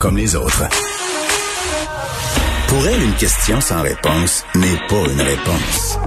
comme 0.00 0.16
les 0.16 0.34
autres. 0.34 0.64
Pour 2.68 2.86
elle, 2.86 3.02
une 3.02 3.14
question 3.14 3.60
sans 3.60 3.82
réponse 3.82 4.44
n'est 4.54 4.80
pas 4.88 5.04
une 5.12 5.20
réponse. 5.20 5.98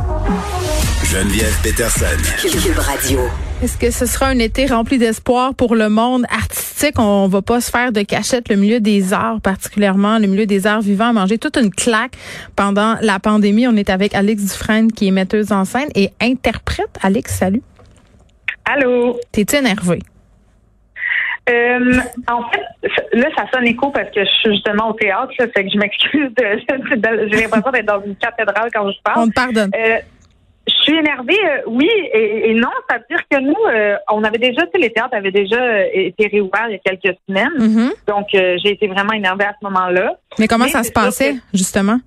Geneviève 1.03 1.55
Peterson. 1.61 2.05
Cube 2.41 2.79
Radio. 2.79 3.19
Est-ce 3.61 3.77
que 3.77 3.91
ce 3.91 4.07
sera 4.07 4.27
un 4.27 4.39
été 4.39 4.65
rempli 4.65 4.97
d'espoir 4.97 5.53
pour 5.53 5.75
le 5.75 5.89
monde 5.89 6.25
artistique? 6.31 6.97
On 6.97 7.27
va 7.27 7.43
pas 7.43 7.61
se 7.61 7.69
faire 7.69 7.91
de 7.91 8.01
cachette 8.01 8.49
le 8.49 8.55
milieu 8.55 8.79
des 8.79 9.13
arts, 9.13 9.39
particulièrement 9.41 10.17
le 10.17 10.25
milieu 10.25 10.47
des 10.47 10.65
arts 10.65 10.81
vivants, 10.81 11.09
a 11.09 11.13
mangé 11.13 11.37
toute 11.37 11.57
une 11.57 11.69
claque 11.69 12.17
pendant 12.55 12.97
la 12.99 13.19
pandémie. 13.19 13.67
On 13.67 13.75
est 13.75 13.91
avec 13.91 14.15
Alex 14.15 14.41
Dufresne, 14.41 14.91
qui 14.91 15.07
est 15.09 15.11
metteuse 15.11 15.51
en 15.51 15.65
scène 15.65 15.89
et 15.93 16.11
interprète. 16.19 16.97
Alex, 17.03 17.35
salut. 17.37 17.61
Allô? 18.65 19.19
T'es-tu 19.31 19.57
énervé? 19.57 19.99
Euh, 21.49 21.95
en 22.29 22.49
fait, 22.49 22.61
là, 23.11 23.27
ça 23.35 23.45
sonne 23.53 23.67
écho 23.67 23.89
parce 23.89 24.09
que 24.11 24.23
je 24.23 24.29
suis 24.29 24.51
justement 24.53 24.89
au 24.89 24.93
théâtre, 24.93 25.31
ça 25.37 25.47
fait 25.47 25.65
que 25.65 25.71
je 25.71 25.77
m'excuse. 25.77 26.29
De, 26.37 27.27
J'ai 27.31 27.41
l'impression 27.41 27.71
d'être 27.71 27.85
dans 27.85 28.03
une 28.03 28.15
cathédrale 28.15 28.69
quand 28.73 28.89
je 28.89 28.97
parle. 29.03 29.23
On 29.23 29.27
te 29.27 29.33
pardonne. 29.33 29.71
Euh, 29.75 29.97
je 30.65 30.73
suis 30.83 30.95
énervée, 30.95 31.37
euh, 31.43 31.61
oui 31.67 31.89
et, 32.13 32.53
non. 32.53 32.69
C'est-à-dire 32.87 33.27
que 33.29 33.39
nous, 33.41 33.55
euh, 33.69 33.97
on 34.09 34.23
avait 34.23 34.37
déjà, 34.37 34.61
tu 34.61 34.71
sais, 34.73 34.77
les 34.79 34.91
théâtres 34.91 35.15
avaient 35.15 35.31
déjà 35.31 35.85
été 35.87 36.27
réouverts 36.27 36.67
il 36.69 36.73
y 36.73 36.75
a 36.75 36.95
quelques 36.95 37.17
semaines. 37.27 37.51
Mhm. 37.57 37.91
Donc, 38.07 38.27
j'ai 38.31 38.71
été 38.71 38.87
vraiment 38.87 39.13
énervée 39.13 39.45
à 39.45 39.53
ce 39.59 39.67
moment-là. 39.67 40.17
Mais 40.39 40.47
comment 40.47 40.65
Mais 40.65 40.71
ça 40.71 40.83
se 40.83 40.91
passait, 40.91 41.35
justement? 41.53 41.99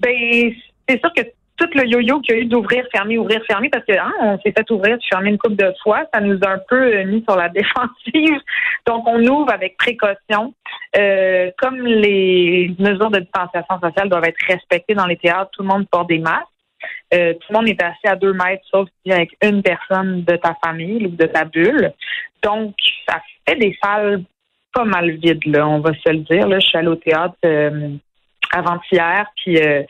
Ben, 0.00 0.52
c'est 0.86 1.00
sûr 1.00 1.12
que 1.14 1.22
tout 1.60 1.68
le 1.74 1.86
yo-yo 1.86 2.20
qu'il 2.20 2.34
y 2.34 2.38
a 2.38 2.40
eu 2.42 2.46
d'ouvrir, 2.46 2.84
fermer, 2.90 3.18
ouvrir, 3.18 3.42
fermer, 3.46 3.68
parce 3.68 3.84
que 3.84 3.92
hein, 3.92 4.12
on 4.22 4.38
s'est 4.38 4.52
fait 4.56 4.68
ouvrir, 4.70 4.96
fermer 5.10 5.30
une 5.30 5.38
coupe 5.38 5.56
de 5.56 5.72
fois, 5.82 6.04
ça 6.12 6.20
nous 6.20 6.38
a 6.42 6.50
un 6.52 6.60
peu 6.68 7.02
mis 7.02 7.22
sur 7.28 7.36
la 7.36 7.48
défensive. 7.60 8.40
Donc, 8.86 9.06
on 9.06 9.22
ouvre 9.26 9.52
avec 9.52 9.76
précaution. 9.76 10.54
Euh, 10.96 11.50
comme 11.58 11.86
les 11.86 12.74
mesures 12.78 13.10
de 13.10 13.20
distanciation 13.20 13.78
sociale 13.78 14.08
doivent 14.08 14.24
être 14.24 14.42
respectées 14.48 14.94
dans 14.94 15.06
les 15.06 15.16
théâtres, 15.16 15.50
tout 15.52 15.62
le 15.62 15.68
monde 15.68 15.86
porte 15.88 16.08
des 16.08 16.18
masques. 16.18 16.46
Euh, 17.12 17.34
tout 17.34 17.52
le 17.52 17.56
monde 17.56 17.68
est 17.68 17.82
assis 17.82 18.06
à 18.06 18.16
deux 18.16 18.32
mètres, 18.32 18.64
sauf 18.70 18.88
si 19.04 19.12
avec 19.12 19.30
une 19.42 19.62
personne 19.62 20.24
de 20.24 20.36
ta 20.36 20.56
famille 20.64 21.06
ou 21.06 21.10
de 21.10 21.26
ta 21.26 21.44
bulle. 21.44 21.92
Donc, 22.42 22.74
ça 23.06 23.20
fait 23.46 23.56
des 23.56 23.76
salles 23.82 24.22
pas 24.72 24.84
mal 24.84 25.10
vides, 25.10 25.44
là, 25.46 25.68
on 25.68 25.80
va 25.80 25.92
se 25.92 26.10
le 26.10 26.20
dire. 26.20 26.48
Je 26.50 26.60
suis 26.60 26.78
allée 26.78 26.88
au 26.88 26.96
théâtre 26.96 27.34
euh, 27.44 27.90
avant-hier, 28.50 29.26
puis 29.36 29.58
euh, 29.58 29.82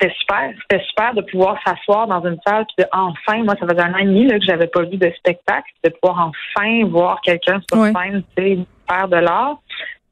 c'était 0.00 0.14
super. 0.18 0.52
C'était 0.62 0.84
super 0.84 1.14
de 1.14 1.22
pouvoir 1.22 1.58
s'asseoir 1.64 2.06
dans 2.06 2.24
une 2.24 2.38
salle, 2.46 2.64
puis 2.66 2.84
de 2.84 2.88
enfin, 2.92 3.42
moi, 3.44 3.54
ça 3.60 3.66
faisait 3.66 3.82
un 3.82 3.94
an 3.94 3.98
et 3.98 4.04
demi 4.04 4.26
là, 4.26 4.38
que 4.38 4.44
j'avais 4.44 4.66
pas 4.66 4.82
vu 4.82 4.96
de 4.96 5.10
spectacle, 5.16 5.70
de 5.84 5.90
pouvoir 5.90 6.30
enfin 6.30 6.84
voir 6.86 7.20
quelqu'un 7.20 7.60
sur 7.70 7.84
scène, 7.84 8.22
tu 8.36 8.42
sais, 8.42 8.58
faire 8.88 9.08
de 9.08 9.16
l'art. 9.16 9.58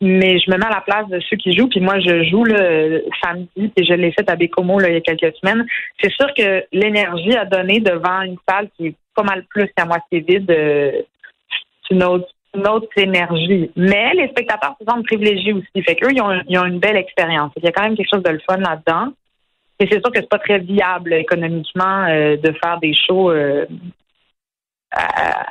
Mais 0.01 0.39
je 0.39 0.49
me 0.51 0.57
mets 0.57 0.67
à 0.67 0.71
la 0.71 0.81
place 0.81 1.09
de 1.09 1.19
ceux 1.29 1.37
qui 1.37 1.57
jouent, 1.57 1.69
puis 1.69 1.81
moi, 1.81 1.99
je 1.99 2.23
joue 2.25 2.45
le 2.45 3.05
samedi, 3.23 3.73
puis 3.75 3.85
je 3.85 3.95
l'ai 3.95 4.13
fait 4.13 4.31
à 4.31 4.37
Bécomo 4.37 4.79
là, 4.79 4.89
il 4.89 4.95
y 4.95 4.97
a 4.97 5.01
quelques 5.01 5.35
semaines. 5.39 5.67
C'est 6.01 6.13
sûr 6.13 6.33
que 6.35 6.65
l'énergie 6.73 7.37
à 7.37 7.45
donner 7.45 7.81
devant 7.81 8.23
une 8.23 8.37
salle 8.49 8.69
qui 8.77 8.89
est 8.89 8.95
pas 9.17 9.25
mal 9.25 9.45
plus 9.51 9.69
qu'à 9.77 9.85
moitié 9.87 10.21
vide, 10.21 10.49
euh, 10.51 11.03
c'est 11.83 11.95
une 11.97 12.05
autre, 12.05 12.29
une 12.55 12.69
autre 12.69 12.87
énergie. 12.97 13.73
Mais 13.75 14.15
les 14.15 14.29
spectateurs 14.29 14.77
se 14.81 14.87
sentent 14.87 15.05
privilégiés 15.05 15.53
aussi. 15.53 15.83
Fait 15.83 15.97
qu'eux, 15.97 16.13
ils 16.13 16.23
ont, 16.23 16.43
ils 16.49 16.59
ont 16.61 16.67
une 16.67 16.79
belle 16.79 16.97
expérience. 16.97 17.51
Il 17.57 17.65
y 17.65 17.69
a 17.69 17.73
quand 17.73 17.83
même 17.83 17.97
quelque 17.97 18.15
chose 18.15 18.23
de 18.23 18.31
le 18.31 18.41
fun 18.49 18.59
là-dedans. 18.59 19.13
Et 19.81 19.87
c'est 19.91 20.01
sûr 20.01 20.11
que 20.13 20.21
c'est 20.21 20.29
pas 20.29 20.39
très 20.39 20.59
viable 20.59 21.13
économiquement 21.13 22.05
euh, 22.09 22.37
de 22.37 22.53
faire 22.63 22.79
des 22.81 22.93
shows 22.95 23.31
euh, 23.31 23.65
à- 24.91 25.47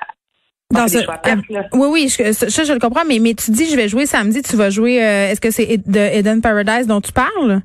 Dans 0.69 0.87
ce- 0.87 0.97
là. 0.97 1.63
Oui, 1.73 1.87
oui, 1.89 2.09
je, 2.09 2.31
ça, 2.33 2.63
je 2.63 2.73
le 2.73 2.79
comprends, 2.79 3.05
mais, 3.07 3.19
mais 3.19 3.33
tu 3.33 3.51
dis, 3.51 3.69
je 3.69 3.75
vais 3.77 3.87
jouer 3.87 4.05
samedi, 4.05 4.41
tu 4.41 4.55
vas 4.57 4.69
jouer, 4.69 5.01
euh, 5.01 5.31
est-ce 5.31 5.39
que 5.39 5.49
c'est 5.51 5.77
de 5.77 5.99
Eden 5.99 6.41
Paradise 6.41 6.87
dont 6.87 6.99
tu 6.99 7.13
parles? 7.13 7.61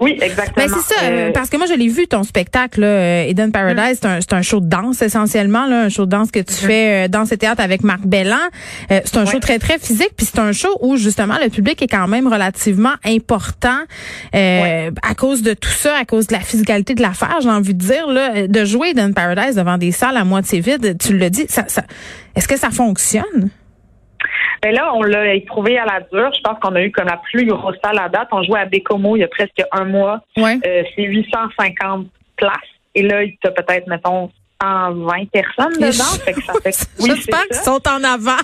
Oui, 0.00 0.16
exactement. 0.20 0.66
Ben 0.66 0.72
c'est 0.74 0.94
ça, 0.94 1.00
Euh, 1.04 1.28
euh, 1.28 1.32
parce 1.32 1.50
que 1.50 1.56
moi 1.56 1.66
je 1.66 1.74
l'ai 1.74 1.88
vu 1.88 2.06
ton 2.06 2.22
spectacle 2.22 2.80
là, 2.80 2.86
euh, 2.86 3.22
Eden 3.28 3.50
Paradise, 3.52 3.98
c'est 4.00 4.06
un 4.06 4.20
c'est 4.20 4.32
un 4.32 4.42
show 4.42 4.60
de 4.60 4.66
danse 4.68 5.02
essentiellement 5.02 5.66
là, 5.66 5.82
un 5.84 5.88
show 5.88 6.06
de 6.06 6.10
danse 6.10 6.30
que 6.30 6.38
tu 6.40 6.54
fais 6.54 7.06
euh, 7.06 7.08
dans 7.08 7.26
ce 7.26 7.34
théâtre 7.34 7.60
avec 7.62 7.82
Marc 7.82 8.02
Bellan. 8.06 8.36
Euh, 8.92 9.00
c'est 9.04 9.16
un 9.16 9.24
show 9.24 9.34
Ouais. 9.34 9.40
très 9.40 9.58
très 9.58 9.78
physique, 9.78 10.10
puis 10.16 10.26
c'est 10.26 10.38
un 10.40 10.52
show 10.52 10.76
où 10.80 10.96
justement 10.96 11.34
le 11.42 11.48
public 11.50 11.82
est 11.82 11.88
quand 11.88 12.06
même 12.08 12.26
relativement 12.28 12.94
important 13.04 13.78
euh, 14.34 14.90
à 15.02 15.14
cause 15.14 15.42
de 15.42 15.54
tout 15.54 15.68
ça, 15.70 15.96
à 16.00 16.04
cause 16.04 16.26
de 16.28 16.34
la 16.34 16.40
physicalité 16.40 16.94
de 16.94 17.02
l'affaire, 17.02 17.38
j'ai 17.42 17.50
envie 17.50 17.74
de 17.74 17.80
dire 17.84 18.06
là, 18.06 18.46
de 18.46 18.64
jouer 18.64 18.90
Eden 18.90 19.14
Paradise 19.14 19.56
devant 19.56 19.78
des 19.78 19.92
salles 19.92 20.16
à 20.16 20.24
moitié 20.24 20.60
vides, 20.60 20.96
tu 20.98 21.16
le 21.16 21.28
dis, 21.30 21.46
ça, 21.48 21.64
ça 21.68 21.82
est-ce 22.36 22.46
que 22.46 22.56
ça 22.56 22.70
fonctionne? 22.70 23.50
Ben 24.62 24.74
là, 24.74 24.92
on 24.94 25.02
l'a 25.02 25.34
éprouvé 25.34 25.78
à 25.78 25.84
la 25.84 26.00
dure. 26.00 26.32
Je 26.34 26.40
pense 26.40 26.58
qu'on 26.60 26.74
a 26.74 26.82
eu 26.82 26.90
comme 26.90 27.06
la 27.06 27.20
plus 27.30 27.46
grosse 27.46 27.76
salle 27.82 27.98
à 27.98 28.08
date. 28.08 28.28
On 28.32 28.42
jouait 28.42 28.60
à 28.60 28.64
Bécomo 28.64 29.16
il 29.16 29.20
y 29.20 29.24
a 29.24 29.28
presque 29.28 29.62
un 29.72 29.84
mois. 29.84 30.20
Ouais. 30.36 30.58
Euh, 30.66 30.82
c'est 30.94 31.02
850 31.02 32.06
places. 32.36 32.54
Et 32.94 33.02
là, 33.02 33.22
il 33.22 33.36
y 33.42 33.46
a 33.46 33.50
peut-être, 33.50 33.86
mettons, 33.86 34.30
120 34.60 35.30
personnes 35.30 35.74
dedans. 35.74 36.24
Fait 36.24 36.32
que 36.32 36.42
ça 36.42 36.54
fait 36.62 36.88
oui, 37.00 37.10
J'espère 37.14 37.46
qu'ils 37.46 37.56
sont 37.56 37.80
en 37.88 38.02
avant. 38.02 38.42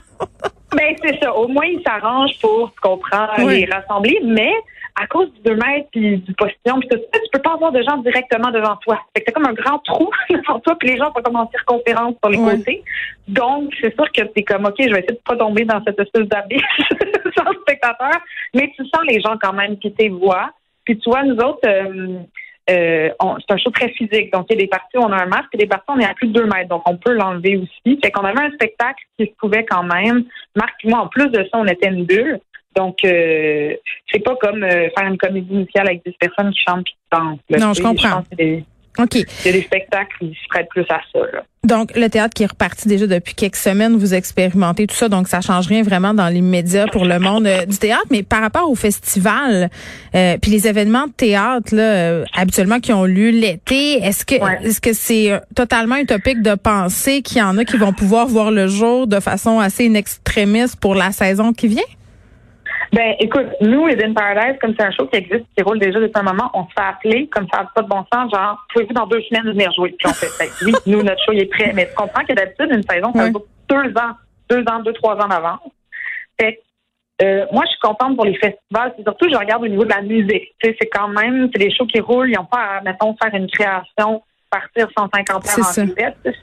Ben, 0.77 0.95
c'est 1.03 1.23
ça. 1.23 1.35
Au 1.35 1.49
moins, 1.49 1.67
ils 1.67 1.83
s'arrangent 1.87 2.39
pour, 2.41 2.73
tu 2.75 2.81
comprends, 2.81 3.29
Oui. 3.39 3.65
les 3.65 3.73
rassembler. 3.73 4.19
Mais 4.25 4.53
à 4.97 5.07
cause 5.07 5.33
du 5.35 5.41
2 5.43 5.57
mètres 5.57 5.89
puis 5.91 6.19
du 6.19 6.33
postillon 6.35 6.79
puis 6.79 6.89
tout 6.89 6.99
ça, 7.13 7.19
tu 7.19 7.31
peux 7.33 7.41
pas 7.41 7.55
avoir 7.55 7.73
de 7.73 7.83
gens 7.83 7.97
directement 7.99 8.51
devant 8.51 8.77
toi. 8.77 9.01
Fait 9.17 9.25
que 9.25 9.33
comme 9.33 9.47
un 9.47 9.53
grand 9.53 9.79
trou 9.81 10.09
devant 10.31 10.61
toi 10.61 10.77
puis 10.79 10.91
les 10.91 10.97
gens 10.97 11.07
sont 11.07 11.23
comme 11.23 11.37
en 11.37 11.51
circonférence 11.51 12.15
sur 12.23 12.31
les 12.31 12.39
côtés. 12.39 12.83
Donc, 13.27 13.73
c'est 13.81 13.95
sûr 13.95 14.11
que 14.13 14.23
t'es 14.23 14.43
comme, 14.43 14.67
OK, 14.67 14.77
je 14.79 14.85
vais 14.91 15.01
essayer 15.01 15.15
de 15.15 15.21
pas 15.25 15.37
tomber 15.37 15.65
dans 15.65 15.83
cette 15.85 15.99
espèce 15.99 16.29
d'abysse 16.29 16.63
sans 17.37 17.53
spectateur. 17.63 18.13
Mais 18.55 18.71
tu 18.77 18.85
sens 18.85 19.03
les 19.09 19.21
gens 19.21 19.37
quand 19.41 19.53
même 19.53 19.79
qui 19.79 19.93
te 19.93 20.09
voient. 20.09 20.51
Puis 20.85 20.99
tu 20.99 21.09
vois, 21.11 21.23
nous 21.25 21.37
autres, 21.39 21.67
euh, 21.67 22.19
euh, 22.71 23.11
c'est 23.19 23.55
un 23.55 23.57
show 23.59 23.71
très 23.71 23.91
physique. 23.91 24.33
Donc, 24.33 24.47
il 24.49 24.55
y 24.55 24.59
a 24.59 24.63
des 24.63 24.69
parties 24.69 24.97
où 24.97 25.03
on 25.03 25.13
a 25.13 25.23
un 25.23 25.27
masque 25.27 25.49
et 25.53 25.59
des 25.59 25.67
parties 25.67 25.85
où 25.89 25.93
on 25.93 25.99
est 25.99 26.07
à 26.07 26.15
plus 26.15 26.29
de 26.29 26.33
2 26.33 26.47
mètres. 26.47 26.69
Donc, 26.69 26.83
on 26.87 26.97
peut 26.97 27.13
l'enlever 27.13 27.57
aussi. 27.57 27.99
Fait 28.03 28.11
qu'on 28.11 28.25
avait 28.25 28.41
un 28.41 28.53
spectacle 28.53 29.03
qui 29.19 29.27
se 29.27 29.33
pouvait 29.39 29.65
quand 29.65 29.83
même. 29.83 30.25
Marc 30.57 30.75
et 30.85 30.89
moi, 30.89 31.01
en 31.01 31.09
plus 31.09 31.29
de 31.29 31.43
ça, 31.45 31.59
on 31.59 31.67
était 31.67 31.89
une 31.89 32.05
bulle. 32.05 32.41
Donc, 32.77 32.99
euh, 33.05 33.75
c'est 34.11 34.19
pas 34.21 34.35
comme 34.37 34.63
euh, 34.65 34.89
faire 34.97 35.07
une 35.07 35.19
comédie 35.19 35.55
musicale 35.55 35.89
avec 35.89 36.03
10 36.05 36.13
personnes 36.19 36.53
qui 36.53 36.61
chantent 36.67 36.81
et 36.81 36.91
qui 36.91 36.97
dansent. 37.13 37.39
là. 37.51 37.59
Non, 37.59 37.73
je 37.73 37.83
comprends. 37.83 38.25
OK. 38.99 39.15
Il 39.17 39.27
y 39.47 39.49
a 39.49 39.53
des 39.53 39.63
spectacles 39.63 40.17
qui 40.21 40.27
se 40.29 40.49
prêtent 40.49 40.69
plus 40.69 40.83
à 40.83 41.01
ça. 41.13 41.19
Là. 41.33 41.43
Donc, 41.65 41.97
le 41.97 42.09
théâtre 42.09 42.35
qui 42.35 42.43
est 42.45 42.47
reparti 42.47 42.87
déjà 42.87 43.07
depuis 43.07 43.35
quelques 43.35 43.57
semaines, 43.57 43.97
vous 43.97 44.15
expérimentez 44.15 44.87
tout 44.87 44.95
ça, 44.95 45.09
donc 45.09 45.29
ça 45.29 45.41
change 45.41 45.67
rien 45.67 45.83
vraiment 45.83 46.15
dans 46.15 46.29
l'immédiat 46.29 46.87
pour 46.93 47.05
le 47.05 47.19
monde 47.19 47.47
euh, 47.47 47.65
du 47.65 47.77
théâtre. 47.79 48.05
Mais 48.11 48.23
par 48.23 48.43
rapport 48.43 48.71
au 48.71 48.75
festival, 48.75 49.71
euh, 50.15 50.37
puis 50.41 50.51
les 50.51 50.69
événements 50.69 51.07
de 51.07 51.13
théâtre, 51.13 51.75
là, 51.75 51.83
euh, 51.83 52.25
habituellement 52.37 52.81
qui 52.81 52.93
ont 52.93 53.05
lieu 53.05 53.31
l'été, 53.31 53.95
est-ce 53.95 54.25
que 54.25 54.35
Ouais. 54.35 54.59
est-ce 54.63 54.81
que 54.81 54.93
c'est 54.93 55.33
euh, 55.33 55.39
totalement 55.55 55.97
utopique 55.97 56.43
de 56.43 56.55
penser 56.55 57.23
qu'il 57.23 57.39
y 57.39 57.43
en 57.43 57.57
a 57.59 57.65
qui 57.65 57.77
vont 57.79 57.93
pouvoir 57.93 58.27
voir 58.29 58.51
le 58.51 58.69
jour 58.69 59.07
de 59.07 59.19
façon 59.21 59.59
assez 59.59 59.87
inextrémiste 59.87 60.77
pour 60.77 60.95
la 60.95 61.11
saison 61.13 61.53
qui 61.53 61.67
vient? 61.69 61.83
Ben, 62.95 63.17
écoute, 63.19 63.47
nous, 63.61 63.89
Eden 63.89 64.15
Paradise, 64.15 64.57
comme 64.61 64.73
c'est 64.79 64.87
un 64.87 64.93
show 64.93 65.07
qui 65.07 65.17
existe, 65.19 65.45
qui 65.57 65.65
roule 65.65 65.81
déjà 65.81 65.99
depuis 65.99 66.13
un 66.15 66.23
moment, 66.23 66.49
on 66.55 66.63
se 66.65 66.73
fait 66.75 66.87
appeler, 66.87 67.27
comme 67.27 67.47
ça 67.53 67.63
n'a 67.63 67.71
pas 67.75 67.83
de 67.83 67.89
bon 67.89 68.05
sens, 68.13 68.31
genre, 68.33 68.57
pouvez-vous 68.73 68.93
dans 68.95 69.07
deux 69.07 69.21
semaines 69.23 69.51
venir 69.53 69.73
jouer? 69.73 69.95
Puis 69.99 70.09
on 70.09 70.13
fait, 70.15 70.29
ben, 70.39 70.49
oui, 70.65 70.73
nous, 70.87 71.03
notre 71.03 71.21
show, 71.25 71.33
il 71.33 71.43
est 71.43 71.47
prêt. 71.51 71.73
Mais 71.75 71.89
tu 71.89 71.95
comprends 71.95 72.23
que 72.25 72.33
d'habitude, 72.33 72.69
une 72.71 72.83
saison, 72.89 73.13
ça 73.13 73.25
vaut 73.33 73.47
deux 73.69 73.91
ans, 73.99 74.13
deux 74.49 74.65
ans, 74.71 74.79
deux, 74.81 74.93
trois 74.93 75.17
ans 75.17 75.27
d'avance. 75.29 75.61
Fait 76.41 76.55
que, 77.21 77.25
euh, 77.25 77.47
moi, 77.53 77.65
je 77.65 77.71
suis 77.71 77.81
contente 77.81 78.15
pour 78.17 78.25
les 78.27 78.35
festivals. 78.37 78.93
C'est 78.97 79.03
surtout, 79.03 79.29
je 79.29 79.37
regarde 79.37 79.63
au 79.65 79.69
niveau 79.69 79.85
de 79.85 79.91
la 79.91 80.03
musique. 80.03 80.53
Tu 80.61 80.69
sais, 80.71 80.77
c'est 80.81 80.89
quand 80.89 81.09
même, 81.09 81.49
c'est 81.53 81.59
des 81.59 81.75
shows 81.75 81.87
qui 81.87 82.01
roulent. 82.01 82.31
Ils 82.31 82.37
n'ont 82.37 82.45
pas 82.45 82.79
à, 82.79 82.81
mettons, 82.83 83.17
faire 83.21 83.35
une 83.35 83.51
création, 83.51 84.23
partir 84.51 84.89
150 84.97 85.45
C'est 85.45 85.61
heures 85.61 85.67
en 85.67 85.71
ça. 85.73 85.83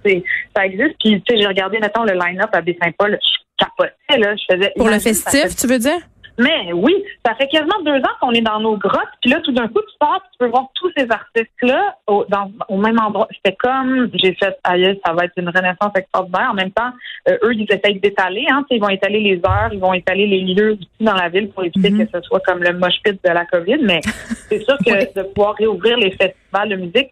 C'est- 0.04 0.24
ça 0.56 0.66
existe. 0.66 0.96
Puis, 1.00 1.22
tu 1.22 1.34
sais, 1.36 1.42
j'ai 1.42 1.48
regardé, 1.48 1.80
mettons, 1.80 2.04
le 2.04 2.14
line-up 2.14 2.50
à 2.54 2.60
Baie-Saint-Paul. 2.62 3.18
Je 3.22 3.66
capotais, 3.66 4.18
là. 4.18 4.36
Je 4.36 4.56
faisais, 4.56 4.74
Pour 4.76 4.88
le 4.90 5.00
festif, 5.00 5.56
tu 5.56 5.68
veux 5.68 5.80
dire? 5.80 6.00
Mais 6.42 6.74
oui, 6.74 6.94
ça 7.26 7.36
fait 7.36 7.48
quasiment 7.48 7.80
deux 7.86 7.98
ans 8.00 8.16
qu'on 8.20 8.32
est 8.32 8.42
dans 8.42 8.60
nos 8.60 8.78
grottes, 8.78 9.14
puis 9.22 9.30
là, 9.32 9.40
tout 9.42 9.52
d'un 9.52 9.68
coup, 9.68 9.80
tu 9.82 9.96
sors, 10.02 10.22
tu 10.32 10.38
peux 10.40 10.48
voir 10.48 10.66
tous 10.76 10.92
ces 10.98 11.08
artistes-là 11.10 11.96
au, 12.08 12.26
dans- 12.30 12.52
au 12.70 12.78
même 12.78 13.00
endroit. 13.00 13.28
C'était 13.36 13.56
comme, 13.56 14.10
j'ai 14.14 14.34
fait, 14.36 14.58
aïe, 14.64 15.00
ça 15.06 15.14
va 15.14 15.26
être 15.26 15.34
une 15.38 15.50
renaissance 15.50 15.92
extraordinaire. 15.96 16.50
En 16.52 16.56
même 16.56 16.72
temps, 16.72 16.92
euh, 17.30 17.38
eux, 17.44 17.54
ils 17.54 17.68
essayent 17.70 18.00
d'étaler, 18.00 18.46
hein, 18.50 18.66
ils 18.70 18.82
vont 18.82 18.90
étaler 18.90 19.20
les 19.20 19.38
heures, 19.46 19.70
ils 19.72 19.80
vont 19.80 19.94
étaler 19.94 20.28
les 20.28 20.42
lieux 20.42 20.72
aussi 20.74 20.90
dans 21.00 21.16
la 21.16 21.30
ville 21.30 21.50
pour 21.50 21.64
éviter 21.64 21.90
Mhm. 21.92 22.06
que 22.08 22.12
ce 22.14 22.22
soit 22.28 22.40
comme 22.42 22.64
le 22.64 22.74
mosh 22.74 22.96
pit 23.04 23.20
de 23.24 23.30
la 23.32 23.46
COVID, 23.46 23.80
mais 23.84 24.00
c'est 24.50 24.60
sûr 24.64 24.78
que 24.80 25.20
de 25.20 25.24
pouvoir 25.34 25.56
réouvrir 25.56 25.98
les 25.98 26.12
festivals 26.12 26.70
de 26.70 26.76
musique, 26.76 27.12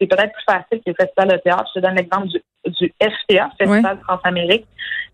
c'est 0.00 0.06
peut-être 0.06 0.32
plus 0.32 0.44
facile 0.46 0.78
que 0.78 0.90
les 0.90 0.94
festivals 0.94 1.28
de 1.28 1.36
théâtre. 1.42 1.70
Je 1.74 1.80
te 1.80 1.86
donne 1.86 1.96
l'exemple 1.96 2.28
du, 2.28 2.40
du 2.66 2.92
FTA, 3.00 3.50
Festival 3.58 3.98
France-Amérique, 4.04 4.66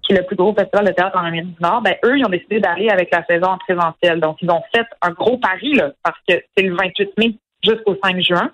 qui 0.02 0.12
est 0.12 0.18
le 0.18 0.24
plus 0.24 0.36
gros 0.36 0.54
festival 0.54 0.86
de 0.86 0.92
théâtre 0.92 1.16
en 1.16 1.24
Amérique 1.24 1.54
du 1.54 1.62
Nord. 1.62 1.82
Ben, 1.82 1.94
eux, 2.04 2.18
ils 2.18 2.24
ont 2.24 2.30
décidé 2.30 2.60
d'aller 2.60 2.88
avec 2.88 3.10
la 3.12 3.24
saison 3.24 3.46
en 3.46 3.58
présentiel. 3.58 4.20
Donc, 4.20 4.36
ils 4.42 4.50
ont 4.50 4.62
fait 4.74 4.86
un 5.02 5.10
gros 5.10 5.38
pari, 5.38 5.74
là, 5.74 5.90
parce 6.02 6.18
que 6.28 6.34
c'est 6.56 6.64
le 6.64 6.76
28 6.76 7.10
mai 7.18 7.36
jusqu'au 7.62 7.96
5 8.02 8.20
juin. 8.20 8.50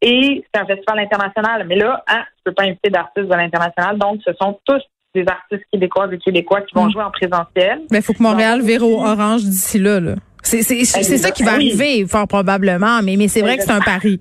Et 0.00 0.44
c'est 0.52 0.60
un 0.60 0.66
festival 0.66 1.00
international. 1.00 1.66
Mais 1.68 1.76
là, 1.76 2.02
hein, 2.08 2.24
tu 2.36 2.44
peux 2.44 2.52
pas 2.52 2.64
inviter 2.64 2.90
d'artistes 2.90 3.28
de 3.28 3.34
l'international. 3.34 3.98
Donc, 3.98 4.20
ce 4.24 4.32
sont 4.40 4.58
tous 4.64 4.82
des 5.14 5.24
artistes 5.26 5.64
québécois 5.72 6.08
et 6.12 6.18
québécois 6.18 6.60
qui 6.62 6.74
vont 6.74 6.86
mm. 6.86 6.92
jouer 6.92 7.02
en 7.02 7.10
présentiel. 7.10 7.80
Mais 7.90 7.98
il 7.98 8.02
faut 8.02 8.12
que 8.12 8.22
Montréal 8.22 8.62
vire 8.62 8.82
au 8.82 9.04
orange 9.04 9.42
d'ici 9.42 9.78
là. 9.78 10.00
là. 10.00 10.14
C'est 10.42 10.62
ça 10.62 11.30
qui 11.30 11.42
va 11.42 11.52
arriver, 11.52 12.06
fort 12.06 12.26
probablement, 12.26 13.02
mais, 13.02 13.16
mais 13.16 13.28
c'est 13.28 13.42
vrai 13.42 13.58
que 13.58 13.64
c'est 13.64 13.72
un 13.72 13.80
pari. 13.80 14.20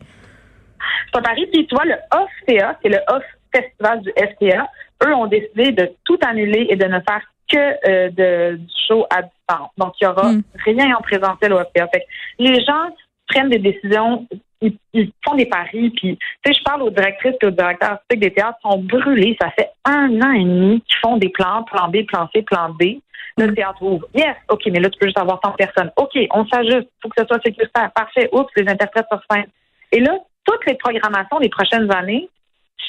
Pari. 1.12 1.48
Puis 1.48 1.68
tu 1.68 1.76
vois, 1.76 1.86
le 1.86 1.96
OFTA, 2.12 2.78
c'est 2.82 2.90
le 2.90 3.00
Off 3.08 3.24
Festival 3.54 4.02
du 4.02 4.12
FTA, 4.12 4.68
eux 5.06 5.14
ont 5.14 5.28
décidé 5.28 5.72
de 5.72 5.92
tout 6.04 6.18
annuler 6.26 6.68
et 6.70 6.76
de 6.76 6.86
ne 6.86 7.00
faire 7.00 7.22
que 7.50 7.58
euh, 7.58 8.10
de, 8.10 8.58
du 8.58 8.74
show 8.88 9.06
à 9.10 9.22
distance. 9.22 9.70
Donc, 9.78 9.94
il 10.02 10.04
y 10.04 10.08
aura 10.08 10.34
mm. 10.34 10.44
rien 10.66 10.96
en 10.96 11.02
présentiel 11.02 11.54
au 11.54 11.60
FTA. 11.60 11.88
Fait 11.88 12.06
les 12.40 12.64
gens 12.64 12.90
prennent 13.28 13.50
des 13.50 13.60
décisions, 13.60 14.28
ils, 14.62 15.12
font 15.26 15.36
des 15.36 15.46
paris, 15.46 15.92
puis 15.92 16.18
tu 16.18 16.18
sais, 16.46 16.58
je 16.58 16.64
parle 16.64 16.84
aux 16.84 16.90
directrices 16.90 17.36
et 17.42 17.46
aux 17.46 17.52
directeurs 17.52 17.92
artistiques 17.92 18.20
des 18.20 18.34
théâtres, 18.34 18.58
sont 18.62 18.80
brûlés. 18.80 19.38
Ça 19.40 19.52
fait 19.52 19.70
un 19.86 20.22
an 20.22 20.32
et 20.32 20.44
demi 20.44 20.82
qu'ils 20.82 21.00
font 21.02 21.18
des 21.18 21.30
plans, 21.30 21.64
plan 21.64 21.90
B, 21.90 22.06
plan 22.06 22.30
C, 22.34 22.42
plan 22.42 22.70
D. 22.80 23.02
Le 23.40 23.54
théâtre 23.54 23.84
ouvre. 23.84 24.08
Yes, 24.16 24.36
OK, 24.50 24.64
mais 24.72 24.80
là, 24.80 24.90
tu 24.90 24.98
peux 24.98 25.06
juste 25.06 25.20
avoir 25.20 25.40
100 25.46 25.52
personnes. 25.52 25.92
OK, 25.96 26.18
on 26.32 26.48
s'ajuste. 26.48 26.88
Il 26.88 27.02
faut 27.04 27.10
que 27.10 27.22
ce 27.22 27.28
soit 27.28 27.40
sécuritaire. 27.46 27.92
Parfait. 27.94 28.30
Oups, 28.32 28.50
les 28.56 28.68
interprètes 28.68 29.06
sur 29.12 29.22
scène. 29.30 29.46
Et 29.92 30.00
là, 30.00 30.18
toutes 30.48 30.66
les 30.66 30.76
programmations 30.76 31.40
des 31.40 31.50
prochaines 31.50 31.92
années 31.94 32.30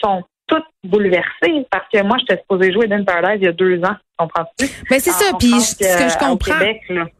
sont 0.00 0.24
toutes 0.48 0.64
bouleversées 0.84 1.66
parce 1.70 1.84
que 1.92 2.02
moi, 2.02 2.16
j'étais 2.18 2.40
supposée 2.40 2.72
jouer 2.72 2.88
dans 2.88 3.04
Paradise 3.04 3.38
il 3.40 3.44
y 3.44 3.48
a 3.48 3.52
deux 3.52 3.78
ans. 3.84 3.94
Comprends-tu? 4.18 4.66
Mais 4.90 4.98
c'est 4.98 5.12
ça, 5.12 5.26
puis 5.38 5.52
ce 5.60 5.76
que 5.76 6.08
je 6.10 6.18
comprends. 6.18 6.54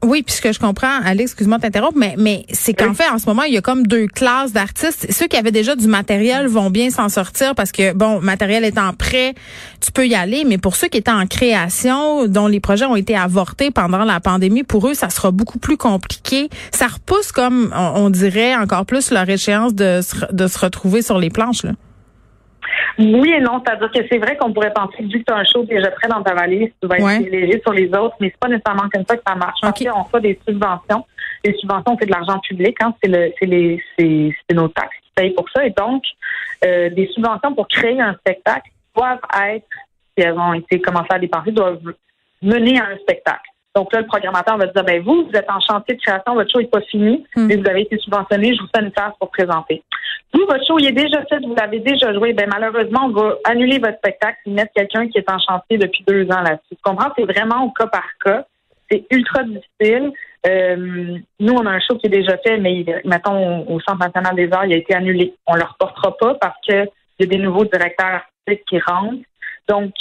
oui, 0.03 0.25
puis 0.25 0.35
ce 0.35 0.43
que 0.43 0.53
je 0.53 0.59
comprends, 0.59 1.01
Alex, 1.05 1.31
excuse-moi 1.31 1.59
de 1.59 1.63
t'interrompre, 1.63 1.97
mais, 1.97 2.17
mais 2.19 2.45
c'est 2.51 2.75
qu'en 2.75 2.93
fait, 2.93 3.09
en 3.09 3.19
ce 3.19 3.27
moment, 3.27 3.45
il 3.45 3.55
y 3.55 3.57
a 3.57 3.61
comme 3.61 3.87
deux 3.87 4.09
classes 4.09 4.53
d'artistes. 4.53 5.07
Ceux 5.13 5.29
qui 5.29 5.37
avaient 5.37 5.53
déjà 5.53 5.77
du 5.77 5.87
matériel 5.87 6.49
vont 6.49 6.71
bien 6.71 6.91
s'en 6.91 7.09
sortir 7.09 7.55
parce 7.55 7.71
que, 7.71 7.93
bon, 7.93 8.21
matériel 8.21 8.65
étant 8.65 8.93
prêt, 8.95 9.35
tu 9.81 9.93
peux 9.93 10.09
y 10.09 10.17
aller, 10.17 10.43
mais 10.45 10.59
pour 10.59 10.75
ceux 10.75 10.89
qui 10.89 10.99
étaient 10.99 11.13
en 11.13 11.27
création, 11.27 12.27
dont 12.27 12.49
les 12.49 12.59
projets 12.59 12.87
ont 12.87 12.97
été 12.97 13.17
avortés 13.17 13.71
pendant 13.71 14.05
la 14.05 14.19
pandémie, 14.19 14.65
pour 14.65 14.89
eux, 14.89 14.95
ça 14.95 15.09
sera 15.09 15.31
beaucoup 15.31 15.61
plus 15.61 15.77
compliqué. 15.77 16.49
Ça 16.73 16.89
repousse, 16.89 17.31
comme 17.31 17.73
on, 17.77 18.11
dirait, 18.11 18.57
encore 18.57 18.87
plus 18.87 19.13
leur 19.13 19.29
échéance 19.29 19.73
de, 19.73 20.01
de 20.33 20.47
se 20.49 20.59
retrouver 20.59 21.03
sur 21.03 21.19
les 21.19 21.31
planches, 21.31 21.63
là. 21.63 21.73
Oui 22.99 23.33
et 23.33 23.41
non. 23.41 23.63
C'est-à-dire 23.65 23.91
que 23.91 24.01
c'est 24.11 24.19
vrai 24.19 24.37
qu'on 24.37 24.53
pourrait 24.53 24.73
penser 24.73 24.99
que 24.99 25.05
vu 25.05 25.21
que 25.21 25.25
tu 25.25 25.33
as 25.33 25.37
un 25.37 25.45
show 25.45 25.63
déjà 25.63 25.91
prêt 25.91 26.09
dans 26.09 26.23
ta 26.23 26.35
valise, 26.35 26.71
tu 26.81 26.89
vas 26.89 26.97
être 26.97 27.31
léger 27.31 27.61
sur 27.61 27.73
les 27.73 27.89
autres, 27.89 28.17
mais 28.21 28.29
c'est 28.29 28.41
pas 28.41 28.49
nécessairement 28.49 28.89
comme 28.93 29.05
ça 29.09 29.17
que 29.17 29.23
ça 29.27 29.35
marche. 29.35 29.61
Okay. 29.63 29.91
on 29.91 30.05
fait 30.05 30.21
des 30.21 30.39
subventions. 30.47 31.05
Les 31.45 31.55
subventions, 31.55 31.97
c'est 32.01 32.07
de 32.07 32.11
l'argent 32.11 32.41
public, 32.41 32.77
hein. 32.83 32.93
c'est 33.01 33.09
le 33.09 33.33
c'est 33.39 33.47
les 33.47 33.83
c'est 33.97 34.55
nos 34.55 34.69
taxes 34.69 34.97
qui 35.05 35.11
payent 35.15 35.35
pour 35.35 35.49
ça. 35.51 35.65
Et 35.65 35.71
donc, 35.71 36.03
euh, 36.65 36.91
des 36.91 37.07
subventions 37.15 37.55
pour 37.55 37.69
créer 37.69 38.01
un 38.01 38.15
spectacle 38.15 38.71
doivent 38.97 39.21
être, 39.47 39.69
si 40.17 40.25
elles 40.25 40.37
ont 40.37 40.55
été 40.55 40.81
commencées 40.81 41.07
à 41.11 41.19
dépenser, 41.21 41.53
doivent 41.53 41.79
mener 42.43 42.81
à 42.81 42.87
un 42.87 42.97
spectacle. 42.97 43.49
Donc 43.79 43.93
là, 43.93 44.01
le 44.01 44.09
programmateur 44.09 44.57
va 44.57 44.67
dire, 44.67 44.83
ben 44.83 45.01
vous, 45.05 45.25
vous 45.25 45.39
êtes 45.39 45.49
en 45.49 45.61
chantier 45.61 45.95
de 45.95 46.01
création, 46.01 46.35
votre 46.35 46.51
show 46.51 46.59
n'est 46.59 46.67
pas 46.67 46.81
fini, 46.81 47.25
hmm. 47.37 47.47
mais 47.47 47.55
vous 47.55 47.69
avez 47.69 47.83
été 47.83 47.97
subventionné, 47.99 48.53
je 48.53 48.61
vous 48.61 48.67
fais 48.75 48.83
une 48.83 48.91
phase 48.91 49.13
pour 49.21 49.31
présenter. 49.31 49.85
Vous, 50.35 50.41
votre 50.41 50.67
show, 50.67 50.81
il 50.81 50.89
est 50.89 50.93
déjà 50.93 51.25
fait, 51.27 51.39
vous 51.47 51.55
l'avez 51.55 51.79
déjà 51.79 52.13
joué, 52.13 52.33
ben 52.33 52.49
malheureusement, 52.53 53.03
on 53.05 53.11
va 53.11 53.37
annuler 53.45 53.79
votre 53.79 53.99
spectacle 53.99 54.37
et 54.47 54.51
mettre 54.51 54.73
quelqu'un 54.75 55.07
qui 55.07 55.19
est 55.19 55.31
en 55.31 55.39
chantier 55.39 55.79
depuis 55.79 56.03
deux 56.09 56.25
ans 56.25 56.41
là-dessus. 56.41 56.75
Tu 56.75 56.83
comprends? 56.83 57.13
C'est 57.17 57.23
vraiment 57.23 57.67
au 57.67 57.71
cas 57.71 57.87
par 57.87 58.09
cas. 58.25 58.47
C'est 58.91 59.07
ultra 59.13 59.45
difficile. 59.45 60.11
Euh, 60.49 61.17
nous, 61.39 61.53
on 61.53 61.65
a 61.65 61.71
un 61.71 61.79
show 61.79 61.97
qui 61.99 62.09
est 62.09 62.11
déjà 62.11 62.37
fait, 62.39 62.59
mais 62.59 62.85
mettons 63.05 63.65
au 63.69 63.79
Centre 63.79 64.05
national 64.05 64.35
des 64.35 64.53
arts, 64.53 64.67
il 64.67 64.73
a 64.73 64.77
été 64.77 64.93
annulé. 64.93 65.35
On 65.47 65.55
ne 65.55 65.61
le 65.61 65.67
reportera 65.67 66.17
pas 66.17 66.35
parce 66.35 66.59
qu'il 66.63 66.89
y 67.21 67.23
a 67.23 67.27
des 67.27 67.39
nouveaux 67.39 67.65
directeurs 67.65 68.23
artistiques 68.25 68.67
qui 68.69 68.81
rentrent. 68.81 69.23
Donc, 69.69 69.93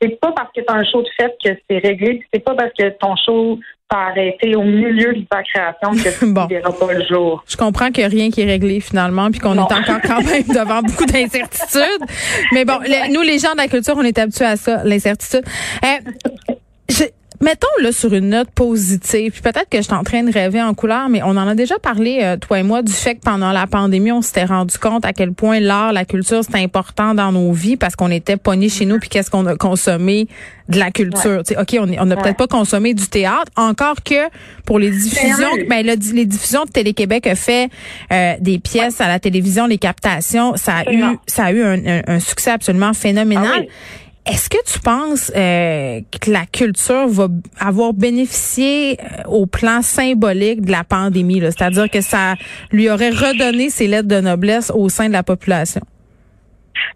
c'est 0.00 0.20
pas 0.20 0.32
parce 0.32 0.50
que 0.54 0.60
tu 0.60 0.66
as 0.68 0.74
un 0.74 0.84
show 0.84 1.02
de 1.02 1.08
fête 1.16 1.36
que 1.44 1.50
c'est 1.68 1.78
réglé, 1.78 2.24
c'est 2.32 2.40
pas 2.40 2.54
parce 2.54 2.72
que 2.78 2.88
ton 2.98 3.14
show 3.16 3.58
t'a 3.88 3.98
arrêté 3.98 4.54
au 4.54 4.62
milieu 4.62 5.12
de 5.12 5.24
ta 5.30 5.42
création 5.42 5.90
que 5.92 6.18
tu 6.18 6.26
ne 6.32 6.48
verras 6.48 6.72
pas 6.72 6.92
le 6.92 7.04
jour. 7.04 7.44
Je 7.46 7.56
comprends 7.56 7.90
qu'il 7.90 8.06
n'y 8.06 8.06
a 8.06 8.08
rien 8.08 8.30
qui 8.30 8.42
est 8.42 8.46
réglé 8.46 8.80
finalement, 8.80 9.30
puis 9.30 9.40
qu'on 9.40 9.56
est 9.56 9.60
encore 9.60 10.00
quand 10.02 10.22
même 10.22 10.42
devant 10.48 10.82
beaucoup 10.82 11.06
d'incertitudes. 11.06 12.04
Mais 12.52 12.64
bon, 12.64 12.78
nous, 13.10 13.22
les 13.22 13.38
gens 13.38 13.52
de 13.52 13.58
la 13.58 13.68
culture, 13.68 13.94
on 13.96 14.02
est 14.02 14.18
habitués 14.18 14.46
à 14.46 14.56
ça, 14.56 14.82
l'incertitude. 14.84 15.44
Euh, 15.84 17.06
Mettons 17.42 17.68
là 17.80 17.90
sur 17.90 18.12
une 18.12 18.28
note 18.28 18.50
positive, 18.50 19.32
puis 19.32 19.40
peut-être 19.40 19.70
que 19.70 19.78
je 19.78 19.84
suis 19.84 19.94
en 19.94 20.04
train 20.04 20.22
de 20.22 20.30
rêver 20.30 20.60
en 20.60 20.74
couleur, 20.74 21.08
mais 21.08 21.22
on 21.22 21.30
en 21.30 21.48
a 21.48 21.54
déjà 21.54 21.78
parlé 21.78 22.20
euh, 22.22 22.36
toi 22.36 22.58
et 22.58 22.62
moi 22.62 22.82
du 22.82 22.92
fait 22.92 23.14
que 23.14 23.20
pendant 23.20 23.50
la 23.50 23.66
pandémie, 23.66 24.12
on 24.12 24.20
s'était 24.20 24.44
rendu 24.44 24.76
compte 24.76 25.06
à 25.06 25.14
quel 25.14 25.32
point 25.32 25.58
l'art, 25.58 25.94
la 25.94 26.04
culture, 26.04 26.42
c'est 26.44 26.62
important 26.62 27.14
dans 27.14 27.32
nos 27.32 27.50
vies 27.52 27.78
parce 27.78 27.96
qu'on 27.96 28.10
était 28.10 28.36
pognés 28.36 28.68
chez 28.68 28.84
nous 28.84 28.98
puis 28.98 29.08
qu'est-ce 29.08 29.30
qu'on 29.30 29.46
a 29.46 29.56
consommé 29.56 30.28
de 30.68 30.78
la 30.78 30.90
culture. 30.90 31.42
Ok, 31.58 31.76
on 31.80 32.06
n'a 32.06 32.16
peut-être 32.16 32.36
pas 32.36 32.46
consommé 32.46 32.92
du 32.92 33.08
théâtre, 33.08 33.50
encore 33.56 34.02
que 34.04 34.28
pour 34.66 34.78
les 34.78 34.90
diffusions, 34.90 35.48
ben 35.66 35.84
les 35.84 36.26
diffusions 36.26 36.66
de 36.66 36.70
Télé 36.70 36.92
Québec 36.92 37.26
a 37.26 37.36
fait 37.36 37.70
euh, 38.12 38.34
des 38.38 38.58
pièces 38.58 39.00
à 39.00 39.08
la 39.08 39.18
télévision, 39.18 39.66
les 39.66 39.78
captations, 39.78 40.56
ça 40.56 40.76
a 40.86 40.92
eu 40.92 41.02
ça 41.26 41.44
a 41.44 41.52
eu 41.52 41.62
un, 41.62 42.20
succès 42.20 42.50
absolument 42.50 42.92
phénoménal. 42.92 43.66
Ah 43.66 44.09
est-ce 44.26 44.50
que 44.50 44.62
tu 44.70 44.78
penses 44.80 45.32
euh, 45.34 46.00
que 46.20 46.30
la 46.30 46.46
culture 46.46 47.08
va 47.08 47.28
avoir 47.58 47.92
bénéficié 47.92 48.98
euh, 49.00 49.28
au 49.28 49.46
plan 49.46 49.82
symbolique 49.82 50.62
de 50.62 50.70
la 50.70 50.84
pandémie, 50.84 51.40
c'est-à-dire 51.40 51.90
que 51.90 52.00
ça 52.00 52.34
lui 52.70 52.90
aurait 52.90 53.10
redonné 53.10 53.70
ses 53.70 53.86
lettres 53.86 54.08
de 54.08 54.20
noblesse 54.20 54.70
au 54.74 54.88
sein 54.88 55.08
de 55.08 55.12
la 55.12 55.22
population? 55.22 55.80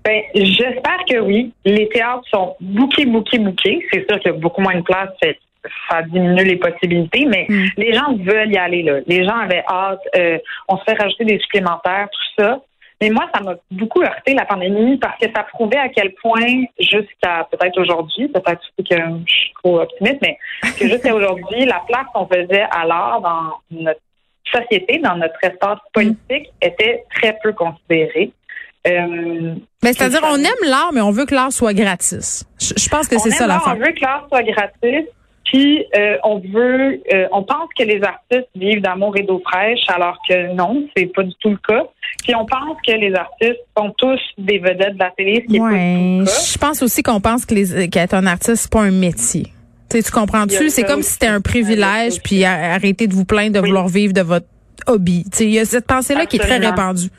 Ben, 0.04 0.20
j'espère 0.34 0.98
que 1.08 1.18
oui. 1.20 1.52
Les 1.64 1.88
théâtres 1.88 2.24
sont 2.30 2.56
bouqués, 2.60 3.06
bouqués, 3.06 3.38
bouqués. 3.38 3.80
C'est 3.92 4.06
sûr 4.08 4.20
qu'il 4.20 4.32
y 4.32 4.34
a 4.34 4.38
beaucoup 4.38 4.60
moins 4.60 4.76
de 4.76 4.82
place, 4.82 5.08
ça 5.90 6.02
diminue 6.02 6.44
les 6.44 6.56
possibilités, 6.56 7.26
mais 7.26 7.46
mm. 7.48 7.66
les 7.78 7.92
gens 7.94 8.16
veulent 8.16 8.52
y 8.52 8.56
aller 8.56 8.82
là. 8.82 9.00
Les 9.06 9.24
gens 9.24 9.36
avaient 9.36 9.64
hâte. 9.68 10.00
Euh, 10.16 10.38
on 10.68 10.76
se 10.76 10.84
fait 10.84 10.94
rajouter 10.94 11.24
des 11.24 11.38
supplémentaires, 11.38 12.08
tout 12.10 12.42
ça. 12.42 12.60
Mais 13.04 13.10
moi, 13.10 13.26
ça 13.34 13.42
m'a 13.42 13.54
beaucoup 13.70 14.00
heurté 14.00 14.32
la 14.32 14.46
pandémie 14.46 14.96
parce 14.96 15.18
que 15.18 15.26
ça 15.36 15.42
prouvait 15.42 15.76
à 15.76 15.90
quel 15.90 16.14
point, 16.14 16.64
jusqu'à 16.78 17.46
peut-être 17.50 17.78
aujourd'hui, 17.78 18.28
peut-être 18.28 18.62
que 18.78 18.96
je 19.26 19.30
suis 19.30 19.52
trop 19.62 19.80
optimiste, 19.80 20.22
mais 20.22 20.38
que 20.78 20.88
jusqu'à 20.88 21.14
aujourd'hui, 21.14 21.66
la 21.66 21.82
place 21.86 22.06
qu'on 22.14 22.26
faisait 22.26 22.64
à 22.70 22.86
l'art 22.86 23.20
dans 23.20 23.58
notre 23.70 24.00
société, 24.50 25.00
dans 25.00 25.16
notre 25.16 25.36
espace 25.42 25.80
politique, 25.92 26.50
était 26.62 27.04
très 27.14 27.36
peu 27.42 27.52
considérée. 27.52 28.32
Euh, 28.86 29.54
mais 29.82 29.92
c'est-à-dire, 29.92 30.22
on 30.24 30.36
aime 30.36 30.64
l'art, 30.66 30.92
mais 30.94 31.02
on 31.02 31.10
veut 31.10 31.26
que 31.26 31.34
l'art 31.34 31.52
soit 31.52 31.74
gratis. 31.74 32.46
Je, 32.58 32.88
pense 32.88 33.06
que 33.06 33.18
c'est 33.18 33.32
ça 33.32 33.46
la 33.46 33.60
On 33.66 33.74
veut 33.74 33.92
que 33.92 34.00
l'art 34.00 34.26
soit 34.30 34.44
gratis, 34.44 35.04
puis 35.44 35.84
euh, 35.96 36.16
on 36.24 36.38
veut, 36.38 37.02
euh, 37.12 37.26
on 37.32 37.42
pense 37.42 37.68
que 37.78 37.84
les 37.84 38.02
artistes 38.02 38.48
vivent 38.54 38.80
d'amour 38.80 39.16
et 39.16 39.22
d'eau 39.22 39.42
fraîche, 39.44 39.84
alors 39.88 40.16
que 40.28 40.54
non, 40.54 40.86
c'est 40.96 41.06
pas 41.06 41.22
du 41.22 41.34
tout 41.40 41.50
le 41.50 41.58
cas. 41.58 41.84
Puis 42.22 42.34
on 42.34 42.46
pense 42.46 42.78
que 42.86 42.92
les 42.92 43.14
artistes 43.14 43.60
sont 43.76 43.92
tous 43.98 44.20
des 44.38 44.58
vedettes 44.58 44.94
de 44.94 44.98
la 44.98 45.10
télé, 45.16 45.44
ce 45.46 45.52
qui 45.52 45.56
est 45.56 45.60
pas 45.60 45.70
du 45.70 45.76
tout 45.76 46.20
le 46.20 46.24
cas. 46.24 46.32
Je 46.52 46.58
pense 46.58 46.82
aussi 46.82 47.02
qu'on 47.02 47.20
pense 47.20 47.44
que 47.44 47.54
les, 47.54 47.88
qu'être 47.88 48.14
un 48.14 48.26
artiste 48.26 48.62
c'est 48.62 48.72
pas 48.72 48.82
un 48.82 48.90
métier. 48.90 49.46
tu 49.90 50.02
comprends-tu? 50.10 50.70
C'est 50.70 50.84
comme 50.84 51.02
si 51.02 51.12
c'était 51.12 51.26
un 51.26 51.40
privilège, 51.40 52.22
puis 52.22 52.44
arrêtez 52.44 53.06
de 53.06 53.14
vous 53.14 53.26
plaindre 53.26 53.60
de 53.60 53.60
vouloir 53.60 53.88
vivre 53.88 54.14
de 54.14 54.22
votre 54.22 54.46
hobby. 54.86 55.24
Il 55.40 55.50
y 55.50 55.58
a 55.58 55.64
cette 55.64 55.86
pensée-là 55.86 56.26
qui 56.26 56.36
est 56.36 56.40
très 56.40 56.58
répandue. 56.58 57.10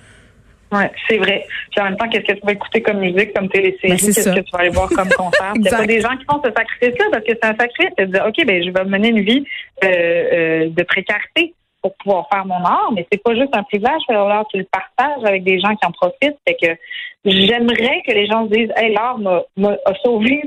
Oui, 0.78 0.84
c'est 1.08 1.18
vrai. 1.18 1.46
Puis 1.72 1.82
en 1.82 1.86
même 1.86 1.98
temps, 1.98 2.08
qu'est-ce 2.10 2.26
que 2.26 2.40
tu 2.40 2.46
vas 2.46 2.54
écouter 2.54 2.82
comme 2.82 3.00
musique, 3.00 3.34
comme 3.34 3.50
télésérie, 3.50 3.90
ben, 3.90 3.98
qu'est-ce 3.98 4.30
que 4.30 4.40
tu 4.40 4.52
vas 4.52 4.60
aller 4.60 4.70
voir 4.70 4.90
comme 4.90 5.10
concert? 5.18 5.54
Il 5.56 5.64
y 5.64 5.70
a 5.70 5.86
des 5.86 6.02
gens 6.02 6.16
qui 6.18 6.26
font 6.26 6.42
ce 6.44 6.52
sacrifice-là 6.52 7.06
parce 7.12 7.24
que 7.24 7.32
c'est 7.32 7.46
un 7.46 7.56
sacrifice. 7.56 7.94
C'est 7.98 8.08
de 8.08 8.12
dire, 8.12 8.26
OK, 8.28 8.46
ben 8.46 8.64
je 8.64 8.72
vais 8.72 8.86
mener 8.86 9.10
une 9.10 9.22
vie 9.22 9.46
euh, 9.84 9.88
euh, 9.88 10.70
de 10.70 10.84
précarité 10.84 11.54
pour 11.82 11.96
pouvoir 11.98 12.28
faire 12.34 12.46
mon 12.48 12.64
art, 12.64 12.92
mais 12.96 13.06
c'est 13.12 13.22
pas 13.22 13.36
juste 13.36 13.56
un 13.56 13.62
privilège, 13.62 14.02
alors 14.10 14.48
tu 14.48 14.58
le 14.58 14.64
partages 14.64 15.24
avec 15.24 15.44
des 15.44 15.60
gens 15.60 15.76
qui 15.76 15.86
en 15.86 15.92
profitent. 15.92 16.38
Fait 16.48 16.58
que 16.60 16.76
j'aimerais 17.26 18.02
que 18.08 18.12
les 18.12 18.26
gens 18.26 18.46
se 18.46 18.54
disent, 18.56 18.72
hey, 18.76 18.92
l'art 18.92 19.20
m'a 19.20 19.44
sauvé 20.04 20.42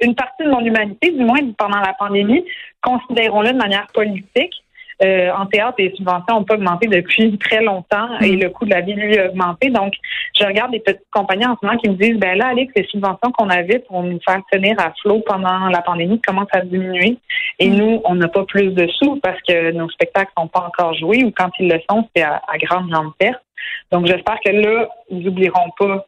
une 0.00 0.14
partie 0.14 0.42
de 0.42 0.48
mon 0.48 0.60
humanité, 0.60 1.10
du 1.10 1.22
moins 1.22 1.40
pendant 1.58 1.80
la 1.80 1.92
pandémie. 1.98 2.44
Considérons-le 2.82 3.52
de 3.52 3.58
manière 3.58 3.88
politique. 3.92 4.54
Euh, 5.02 5.30
en 5.32 5.46
théâtre, 5.46 5.76
les 5.78 5.94
subventions 5.96 6.36
n'ont 6.36 6.44
pas 6.44 6.54
augmenté 6.54 6.86
depuis 6.86 7.36
très 7.38 7.62
longtemps 7.62 8.18
et 8.20 8.36
mm. 8.36 8.40
le 8.40 8.50
coût 8.50 8.66
de 8.66 8.70
la 8.70 8.82
vie, 8.82 8.92
lui, 8.92 9.18
a 9.18 9.28
augmenté. 9.28 9.70
Donc, 9.70 9.94
je 10.38 10.44
regarde 10.44 10.72
des 10.72 10.80
petites 10.80 11.06
compagnies 11.10 11.46
en 11.46 11.56
ce 11.60 11.64
moment 11.64 11.78
qui 11.78 11.88
me 11.88 11.94
disent, 11.94 12.18
ben 12.18 12.36
là, 12.36 12.48
Alex, 12.48 12.72
les 12.76 12.84
subventions 12.84 13.32
qu'on 13.32 13.48
avait 13.48 13.78
pour 13.78 14.02
nous 14.02 14.20
faire 14.26 14.40
tenir 14.52 14.78
à 14.78 14.92
flot 15.00 15.20
pendant 15.26 15.68
la 15.68 15.80
pandémie 15.80 16.20
commencent 16.20 16.48
à 16.52 16.60
diminuer. 16.60 17.16
Et 17.58 17.70
mm. 17.70 17.74
nous, 17.74 18.00
on 18.04 18.14
n'a 18.14 18.28
pas 18.28 18.44
plus 18.44 18.72
de 18.72 18.86
sous 18.88 19.18
parce 19.22 19.40
que 19.42 19.72
nos 19.72 19.88
spectacles 19.88 20.32
sont 20.36 20.48
pas 20.48 20.66
encore 20.66 20.94
joués 20.94 21.24
ou 21.24 21.32
quand 21.34 21.50
ils 21.58 21.68
le 21.68 21.80
sont, 21.88 22.06
c'est 22.14 22.22
à, 22.22 22.40
grande, 22.62 22.90
grande 22.90 23.14
perte. 23.18 23.42
Donc, 23.90 24.06
j'espère 24.06 24.38
que 24.44 24.50
là, 24.50 24.88
ils 25.10 25.20
n'oublieront 25.20 25.70
pas 25.78 26.06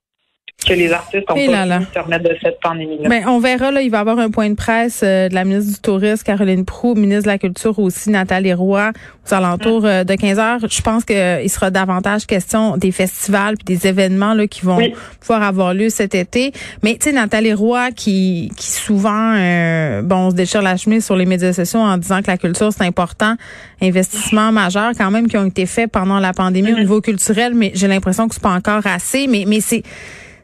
que 0.65 0.75
les 0.75 0.93
artistes 0.93 1.31
ont 1.31 1.35
pas 1.35 1.79
pu 1.79 1.87
se 1.95 1.99
remettre 1.99 2.25
de 2.25 2.37
cette 2.43 2.61
pandémie-là. 2.61 3.09
Ben, 3.09 3.25
on 3.27 3.39
verra, 3.39 3.71
là, 3.71 3.83
il 3.83 3.91
va 3.91 3.99
y 3.99 4.01
avoir 4.01 4.19
un 4.19 4.31
point 4.31 4.51
de 4.51 4.55
presse 4.55 5.01
euh, 5.03 5.29
de 5.29 5.35
la 5.35 5.45
ministre 5.45 5.73
du 5.75 5.81
Tourisme, 5.81 6.23
Caroline 6.25 6.65
Proux, 6.65 6.95
ministre 6.95 7.25
de 7.25 7.29
la 7.29 7.39
Culture 7.39 7.79
aussi, 7.79 8.11
Nathalie 8.11 8.53
Roy, 8.53 8.93
aux 9.27 9.35
alentours 9.35 9.85
euh, 9.85 10.05
de 10.05 10.15
15 10.15 10.39
heures. 10.39 10.59
Je 10.69 10.83
pense 10.83 11.05
qu'il 11.05 11.51
sera 11.51 11.71
davantage 11.71 12.27
question 12.27 12.77
des 12.77 12.93
festivals 12.93 13.57
puis 13.57 13.77
des 13.77 13.87
événements 13.87 14.35
là, 14.35 14.47
qui 14.47 14.63
vont 14.63 14.81
pouvoir 15.21 15.43
avoir 15.43 15.75
lieu 15.75 15.89
cet 15.89 16.15
été. 16.15 16.53
Mais 16.83 16.95
tu 16.95 17.11
sais, 17.11 17.13
Nathalie 17.13 17.55
Roy 17.55 17.91
qui, 17.93 18.51
qui 18.57 18.71
souvent, 18.71 19.35
euh, 19.37 20.03
bon, 20.03 20.17
on 20.17 20.31
se 20.31 20.37
déchire 20.37 20.63
la 20.63 20.77
chemise 20.77 21.05
sur 21.05 21.17
les 21.17 21.27
médias 21.27 21.53
sociaux 21.53 21.81
en 21.81 21.97
disant 21.99 22.23
que 22.23 22.31
la 22.31 22.39
culture, 22.39 22.73
c'est 22.73 22.85
important. 22.85 23.35
Investissement 23.81 24.53
majeur 24.53 24.93
quand 24.97 25.11
même 25.11 25.29
qui 25.29 25.37
ont 25.37 25.47
été 25.47 25.67
faits 25.67 25.91
pendant 25.91 26.19
la 26.19 26.33
pandémie 26.33 26.73
au 26.73 26.77
mm-hmm. 26.77 26.81
niveau 26.81 27.01
culturel, 27.01 27.55
mais 27.55 27.73
j'ai 27.75 27.89
l'impression 27.89 28.29
que 28.29 28.35
c'est 28.35 28.43
pas 28.43 28.55
encore 28.55 28.87
assez. 28.87 29.27
Mais, 29.27 29.45
mais 29.47 29.61
c'est 29.61 29.83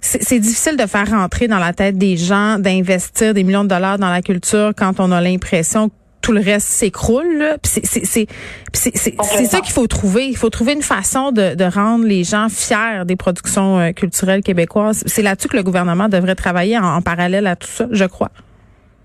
c'est 0.00 0.38
difficile 0.38 0.76
de 0.76 0.86
faire 0.86 1.10
rentrer 1.10 1.48
dans 1.48 1.58
la 1.58 1.72
tête 1.72 1.98
des 1.98 2.16
gens 2.16 2.58
d'investir 2.58 3.34
des 3.34 3.42
millions 3.42 3.64
de 3.64 3.68
dollars 3.68 3.98
dans 3.98 4.10
la 4.10 4.22
culture 4.22 4.72
quand 4.76 5.00
on 5.00 5.10
a 5.12 5.20
l'impression 5.20 5.88
que 5.88 5.94
tout 6.20 6.32
le 6.32 6.40
reste 6.40 6.66
s'écroule. 6.66 7.56
C'est 7.62 8.26
ça 9.46 9.60
qu'il 9.60 9.72
faut 9.72 9.86
trouver. 9.86 10.26
Il 10.26 10.36
faut 10.36 10.50
trouver 10.50 10.72
une 10.72 10.82
façon 10.82 11.32
de, 11.32 11.54
de, 11.54 11.64
rendre 11.64 12.04
les 12.04 12.24
gens 12.24 12.48
fiers 12.48 13.04
des 13.06 13.16
productions 13.16 13.78
euh, 13.78 13.92
culturelles 13.92 14.42
québécoises. 14.42 15.04
C'est 15.06 15.22
là-dessus 15.22 15.48
que 15.48 15.56
le 15.56 15.62
gouvernement 15.62 16.08
devrait 16.08 16.34
travailler 16.34 16.78
en 16.78 17.00
parallèle 17.02 17.46
à 17.46 17.56
tout 17.56 17.68
ça, 17.68 17.86
je 17.90 18.04
crois. 18.04 18.30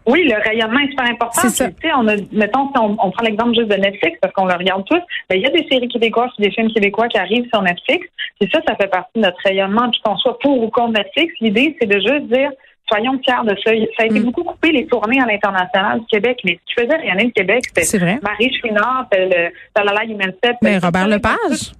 Oui, 0.05 0.25
le 0.25 0.35
rayonnement 0.41 0.79
est 0.79 0.89
super 0.89 1.05
important. 1.05 1.41
Tu 1.41 1.49
sais, 1.49 1.73
on 1.95 2.07
a, 2.07 2.15
mettons, 2.31 2.67
si 2.67 2.79
on, 2.79 2.95
prend 2.95 3.23
l'exemple 3.23 3.55
juste 3.55 3.69
de 3.69 3.75
Netflix, 3.75 4.17
parce 4.21 4.33
qu'on 4.33 4.45
le 4.45 4.53
regarde 4.53 4.83
tous, 4.85 4.99
ben, 5.29 5.35
il 5.35 5.41
y 5.41 5.45
a 5.45 5.49
des 5.49 5.65
séries 5.69 5.87
québécoises 5.87 6.29
des 6.39 6.51
films 6.51 6.71
québécois 6.71 7.07
qui 7.07 7.17
arrivent 7.17 7.47
sur 7.53 7.61
Netflix. 7.61 8.07
Et 8.41 8.47
ça, 8.53 8.59
ça 8.67 8.75
fait 8.75 8.87
partie 8.87 9.11
de 9.15 9.21
notre 9.21 9.37
rayonnement. 9.45 9.89
Puis 9.89 10.01
qu'on 10.03 10.17
soit 10.17 10.37
pour 10.39 10.61
ou 10.61 10.69
contre 10.69 10.93
Netflix, 10.93 11.33
l'idée, 11.39 11.75
c'est 11.79 11.87
de 11.87 11.99
juste 11.99 12.27
dire 12.27 12.51
soyons 12.89 13.19
fiers 13.23 13.43
de 13.45 13.55
ça. 13.63 13.71
Ça 13.97 14.03
a 14.03 14.05
été 14.05 14.19
mm. 14.19 14.23
beaucoup 14.23 14.43
coupé 14.43 14.71
les 14.71 14.85
tournées 14.87 15.21
à 15.21 15.25
l'international 15.25 15.99
du 16.01 16.05
Québec, 16.07 16.39
mais 16.43 16.59
ce 16.67 16.73
qui 16.73 16.81
faisait 16.81 16.97
rayonner 16.97 17.25
le 17.25 17.31
Québec, 17.31 17.63
c'était 17.73 18.19
Marie 18.21 18.53
Chouinard, 18.59 19.07
le 19.13 19.51
Talala 19.73 20.01
Step. 20.37 20.57
Mais 20.61 20.77
Robert 20.79 21.07
Lepage. 21.07 21.71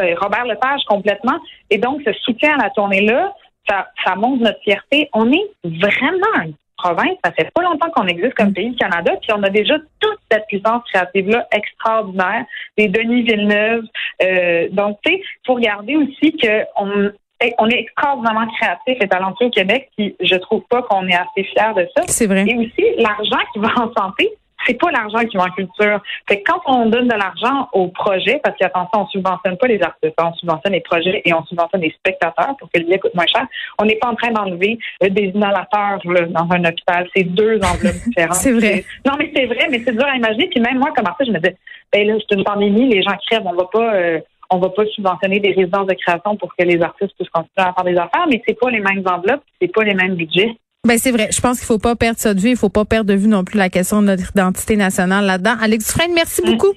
Euh, 0.00 0.14
Robert 0.20 0.46
Lepage, 0.46 0.80
complètement. 0.86 1.38
Et 1.68 1.78
donc, 1.78 2.00
ce 2.06 2.12
soutien 2.12 2.54
à 2.58 2.64
la 2.64 2.70
tournée-là, 2.70 3.34
ça, 3.68 3.88
ça 4.04 4.14
montre 4.14 4.42
notre 4.42 4.60
fierté. 4.62 5.08
On 5.12 5.30
est 5.30 5.50
vraiment 5.64 6.52
province. 6.82 7.16
Ça 7.24 7.32
fait 7.32 7.50
pas 7.54 7.62
longtemps 7.62 7.90
qu'on 7.90 8.06
existe 8.06 8.34
comme 8.34 8.52
pays 8.52 8.74
Canada, 8.76 9.12
puis 9.20 9.32
on 9.34 9.42
a 9.42 9.50
déjà 9.50 9.78
toute 10.00 10.18
cette 10.30 10.46
puissance 10.46 10.82
créative-là 10.92 11.46
extraordinaire, 11.52 12.44
des 12.76 12.88
Denis 12.88 13.22
Villeneuve. 13.22 13.84
Euh, 14.22 14.68
donc, 14.72 14.98
tu 15.04 15.12
sais, 15.12 15.22
faut 15.46 15.54
regarder 15.54 15.96
aussi 15.96 16.36
qu'on 16.36 17.12
on 17.58 17.68
est 17.68 17.78
extraordinairement 17.78 18.46
créatif 18.60 18.96
et 19.00 19.08
talentueux 19.08 19.46
au 19.46 19.50
Québec, 19.50 19.90
puis 19.96 20.14
je 20.20 20.36
trouve 20.36 20.62
pas 20.70 20.82
qu'on 20.82 21.08
est 21.08 21.14
assez 21.14 21.42
fiers 21.42 21.74
de 21.76 21.88
ça. 21.96 22.04
C'est 22.06 22.26
vrai. 22.26 22.44
Et 22.46 22.56
aussi, 22.56 22.84
l'argent 22.98 23.40
qui 23.52 23.58
va 23.58 23.68
en 23.76 23.92
santé, 23.94 24.30
c'est 24.66 24.80
pas 24.80 24.90
l'argent 24.90 25.24
qui 25.26 25.36
va 25.36 25.44
en 25.44 25.50
culture. 25.50 26.00
Fait 26.28 26.40
que 26.40 26.50
quand 26.50 26.60
on 26.66 26.86
donne 26.86 27.08
de 27.08 27.14
l'argent 27.14 27.68
aux 27.72 27.88
projets, 27.88 28.40
parce 28.42 28.56
qu'attention, 28.56 29.02
on 29.02 29.06
subventionne 29.06 29.56
pas 29.56 29.66
les 29.66 29.82
artistes, 29.82 30.14
on 30.20 30.32
subventionne 30.34 30.72
les 30.72 30.80
projets 30.80 31.22
et 31.24 31.32
on 31.32 31.44
subventionne 31.44 31.80
les 31.80 31.90
spectateurs 31.90 32.56
pour 32.58 32.70
que 32.70 32.78
le 32.78 32.84
billet 32.84 32.98
coûte 32.98 33.14
moins 33.14 33.26
cher. 33.26 33.46
On 33.78 33.84
n'est 33.84 33.96
pas 33.96 34.08
en 34.08 34.14
train 34.14 34.30
d'enlever 34.30 34.78
des 35.00 35.32
inhalateurs 35.34 36.00
dans 36.04 36.48
un 36.50 36.64
hôpital. 36.64 37.08
C'est 37.14 37.24
deux 37.24 37.60
enveloppes 37.62 38.02
différentes. 38.06 38.34
c'est 38.34 38.52
vrai. 38.52 38.84
Non, 39.06 39.14
mais 39.18 39.32
c'est 39.34 39.46
vrai, 39.46 39.68
mais 39.70 39.82
c'est 39.84 39.92
dur 39.92 40.06
à 40.06 40.16
imaginer. 40.16 40.48
Puis 40.48 40.60
même 40.60 40.78
moi, 40.78 40.90
comme 40.96 41.06
artiste, 41.06 41.30
je 41.30 41.34
me 41.34 41.40
dis, 41.40 41.54
ben 41.92 42.06
là, 42.06 42.14
c'est 42.18 42.36
une 42.36 42.44
pandémie, 42.44 42.88
les 42.88 43.02
gens 43.02 43.16
crèvent, 43.26 43.46
on 43.46 43.54
va 43.54 43.66
pas. 43.72 43.94
Euh, 43.94 44.20
on 44.54 44.58
va 44.58 44.68
pas 44.68 44.84
subventionner 44.84 45.40
des 45.40 45.52
résidences 45.52 45.86
de 45.86 45.94
création 45.94 46.36
pour 46.36 46.54
que 46.54 46.62
les 46.62 46.82
artistes 46.82 47.14
puissent 47.16 47.30
continuer 47.30 47.66
à 47.66 47.72
faire 47.72 47.84
des 47.84 47.96
affaires, 47.96 48.26
mais 48.28 48.42
c'est 48.46 48.58
pas 48.58 48.70
les 48.70 48.80
mêmes 48.80 49.02
enveloppes, 49.06 49.42
c'est 49.58 49.72
pas 49.72 49.82
les 49.82 49.94
mêmes 49.94 50.14
budgets. 50.14 50.54
Ben 50.84 50.98
c'est 50.98 51.12
vrai. 51.12 51.28
Je 51.30 51.40
pense 51.40 51.58
qu'il 51.58 51.66
faut 51.66 51.78
pas 51.78 51.94
perdre 51.94 52.18
ça 52.18 52.34
de 52.34 52.40
vue. 52.40 52.50
Il 52.50 52.56
faut 52.56 52.68
pas 52.68 52.84
perdre 52.84 53.08
de 53.08 53.14
vue 53.14 53.28
non 53.28 53.44
plus 53.44 53.56
la 53.56 53.70
question 53.70 54.02
de 54.02 54.08
notre 54.08 54.30
identité 54.30 54.76
nationale 54.76 55.24
là-dedans. 55.24 55.54
Alex 55.60 55.86
Dufresne, 55.86 56.12
merci 56.12 56.42
beaucoup. 56.42 56.72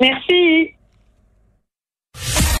Merci. 0.00 0.74